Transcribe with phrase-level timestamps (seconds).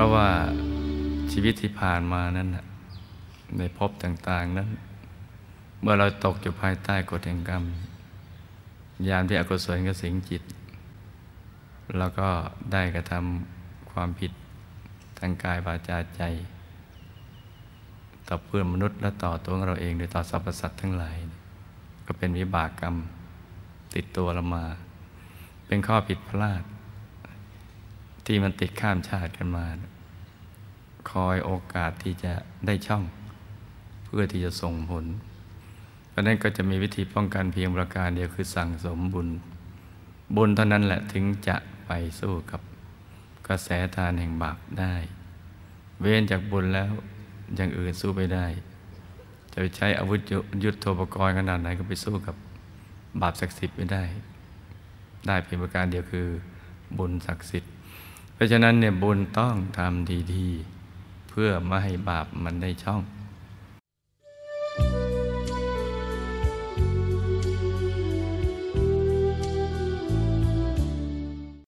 [0.00, 0.28] ราะว่า
[1.32, 2.48] ชีวิตที่ผ่านมานั้น
[3.58, 4.68] ในภพต่าง ๆ นั้น
[5.80, 7.64] เมื่อเราตกอยู่ภายใต้กฎแห่งกรรม
[9.08, 10.42] ยามที่อกุศลก็สิงจิต
[11.98, 12.28] แล้วก็
[12.72, 14.32] ได้กระทำความผิด
[15.18, 16.22] ทางกายวาจาใจ
[18.28, 21.16] ต่อเพื่อนมนุษย์และต่อตัวเราเองโดยต่อสรรพสัตว์ทั้งหลาย
[22.06, 22.94] ก็เป็นวิบากกรรม
[23.94, 24.64] ติดตัวเรามา
[25.66, 26.62] เป็นข้อผิดพลาด
[28.26, 29.66] ที่มันติดข้ามชาติกันมา
[31.10, 32.32] คอยโอกาสที่จะ
[32.66, 33.02] ได้ช่อง
[34.04, 35.04] เพื่อที่จะส่งผล
[36.08, 39.28] เพราะนั้นก็จะมีวิธีป้องกันเพียงประการเดียวคือสั่งสมบุญ
[40.36, 41.56] บุญเท่านั้นแหละถึงจะ
[41.86, 42.60] ไปสู้กับ
[43.48, 44.94] กระแสทานแห่งบาปได้
[46.00, 46.92] เว้นจากบุญแล้ว
[47.56, 48.46] อย่างอื่นสู้ไปได้
[49.52, 50.20] จะใช้อาวุธ
[50.64, 52.36] ยุทโธปกรณ์ขนาดไหนก็ไปสู้กับ
[53.20, 54.02] บาปศักดิ์สิทธิ์ไม่ได้
[55.26, 56.26] ได้เพียงประการเดียวคือ
[56.98, 57.72] บุญศักดิ์สิทธิ์
[58.40, 63.02] ราะฉะนั้นเนี่ยบุญต้องทำดีๆ เพื่อไม่ให้บาปมันได้ช่อง